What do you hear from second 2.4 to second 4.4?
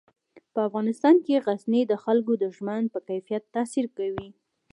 د ژوند په کیفیت تاثیر کوي.